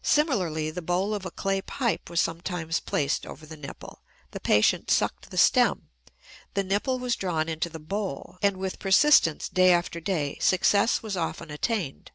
[0.00, 4.90] Similarly, the bowl of a clay pipe was sometimes placed over the nipple; the patient
[4.90, 5.90] sucked the stem,
[6.54, 11.14] the nipple was drawn into the bowl, and with persistence day after day success was
[11.14, 12.10] often attained.